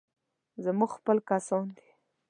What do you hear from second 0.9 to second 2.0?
خپل کسان دي.